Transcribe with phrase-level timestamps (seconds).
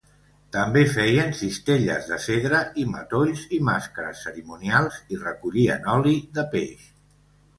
[0.55, 6.91] També feien cistelles de cedre i matolls i màscares cerimonials, i recollien oli de peix.